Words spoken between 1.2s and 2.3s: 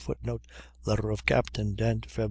Captain Dent, Feb.